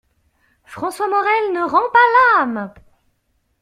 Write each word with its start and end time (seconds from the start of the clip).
François 0.65 1.07
Morel 1.07 1.53
ne 1.53 1.61
rend 1.61 1.87
pas 1.93 2.39
l'âme! 2.47 2.73